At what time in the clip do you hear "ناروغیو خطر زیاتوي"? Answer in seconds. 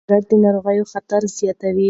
0.43-1.79